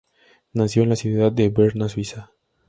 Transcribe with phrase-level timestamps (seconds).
[0.53, 2.31] Nació el en la ciudad de Berna, Suiza.